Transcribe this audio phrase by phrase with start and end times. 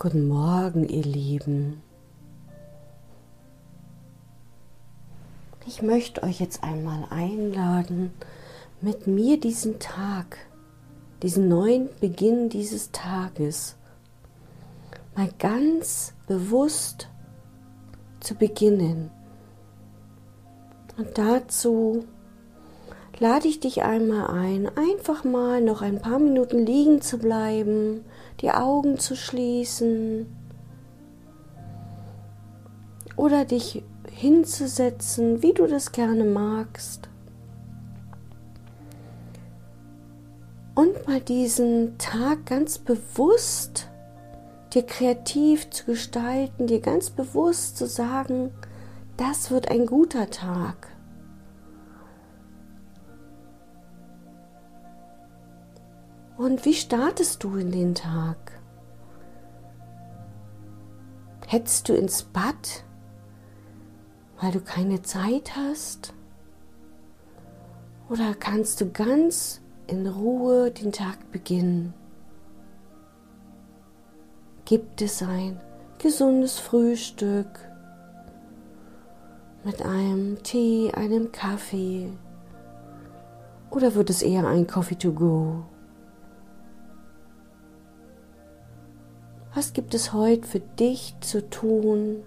[0.00, 1.82] Guten Morgen, ihr Lieben.
[5.66, 8.12] Ich möchte euch jetzt einmal einladen,
[8.80, 10.38] mit mir diesen Tag,
[11.24, 13.74] diesen neuen Beginn dieses Tages,
[15.16, 17.08] mal ganz bewusst
[18.20, 19.10] zu beginnen.
[20.96, 22.04] Und dazu
[23.20, 28.04] lade ich dich einmal ein, einfach mal noch ein paar Minuten liegen zu bleiben,
[28.40, 30.26] die Augen zu schließen
[33.16, 37.08] oder dich hinzusetzen, wie du das gerne magst.
[40.74, 43.88] Und mal diesen Tag ganz bewusst
[44.74, 48.52] dir kreativ zu gestalten, dir ganz bewusst zu sagen,
[49.16, 50.88] das wird ein guter Tag.
[56.38, 58.36] Und wie startest du in den Tag?
[61.48, 62.84] Hetzt du ins Bad,
[64.40, 66.14] weil du keine Zeit hast?
[68.08, 71.92] Oder kannst du ganz in Ruhe den Tag beginnen?
[74.64, 75.60] Gibt es ein
[75.98, 77.48] gesundes Frühstück
[79.64, 82.12] mit einem Tee, einem Kaffee?
[83.70, 85.64] Oder wird es eher ein Coffee to go?
[89.58, 92.22] Was gibt es heute für dich zu tun?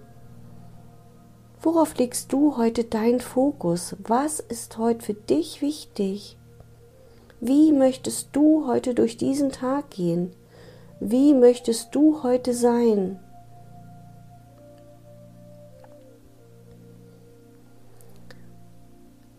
[1.62, 3.96] Worauf legst du heute deinen Fokus?
[4.00, 6.36] Was ist heute für dich wichtig?
[7.40, 10.34] Wie möchtest du heute durch diesen Tag gehen?
[11.00, 13.18] Wie möchtest du heute sein?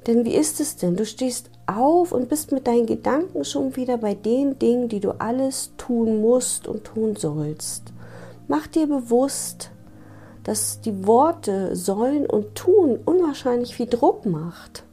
[0.08, 0.96] Denn wie ist es denn?
[0.96, 5.12] Du stehst auf und bist mit deinen Gedanken schon wieder bei den Dingen, die du
[5.19, 7.94] alles tun musst und tun sollst.
[8.47, 9.72] Mach dir bewusst,
[10.44, 14.84] dass die Worte sollen und tun unwahrscheinlich viel Druck macht.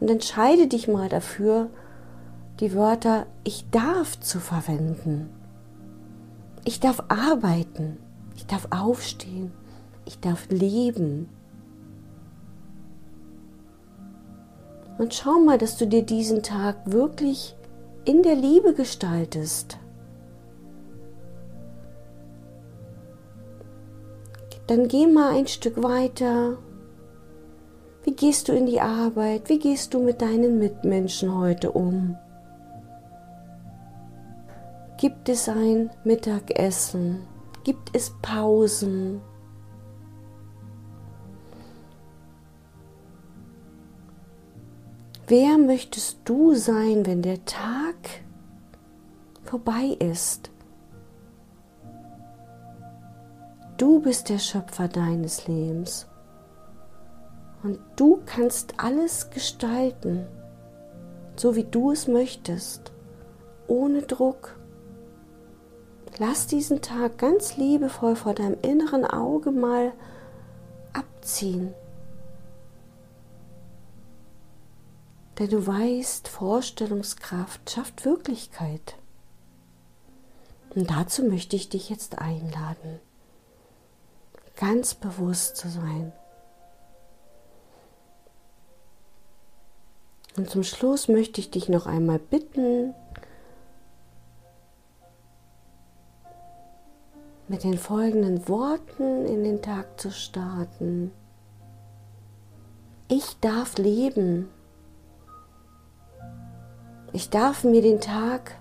[0.00, 1.70] Und entscheide dich mal dafür,
[2.58, 5.30] die Wörter ich darf zu verwenden.
[6.64, 7.98] Ich darf arbeiten,
[8.34, 9.52] ich darf aufstehen,
[10.04, 11.28] ich darf leben.
[14.98, 17.56] Und schau mal, dass du dir diesen Tag wirklich
[18.04, 19.78] in der Liebe gestaltest.
[24.66, 26.56] Dann geh mal ein Stück weiter.
[28.04, 29.48] Wie gehst du in die Arbeit?
[29.48, 32.16] Wie gehst du mit deinen Mitmenschen heute um?
[34.98, 37.26] Gibt es ein Mittagessen?
[37.64, 39.20] Gibt es Pausen?
[45.28, 47.94] Wer möchtest du sein, wenn der Tag
[49.44, 50.50] vorbei ist?
[53.76, 56.06] Du bist der Schöpfer deines Lebens
[57.62, 60.26] und du kannst alles gestalten,
[61.36, 62.92] so wie du es möchtest,
[63.68, 64.56] ohne Druck.
[66.18, 69.92] Lass diesen Tag ganz liebevoll vor deinem inneren Auge mal
[70.92, 71.74] abziehen.
[75.42, 78.94] Denn du weißt, Vorstellungskraft schafft Wirklichkeit.
[80.72, 83.00] Und dazu möchte ich dich jetzt einladen,
[84.54, 86.12] ganz bewusst zu sein.
[90.36, 92.94] Und zum Schluss möchte ich dich noch einmal bitten,
[97.48, 101.10] mit den folgenden Worten in den Tag zu starten.
[103.08, 104.48] Ich darf leben.
[107.12, 108.58] Ich darf mir den Tag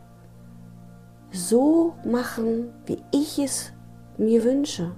[1.31, 3.71] so machen, wie ich es
[4.18, 4.92] mir wünsche.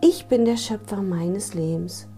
[0.00, 2.08] Ich bin der Schöpfer meines Lebens.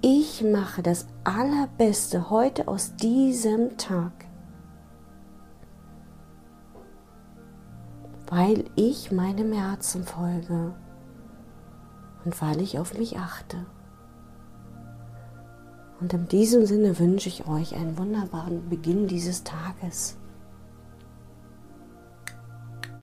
[0.00, 4.26] Ich mache das Allerbeste heute aus diesem Tag.
[8.28, 10.74] weil ich meinem Herzen folge
[12.24, 13.66] und weil ich auf mich achte.
[16.00, 20.16] Und in diesem Sinne wünsche ich euch einen wunderbaren Beginn dieses Tages.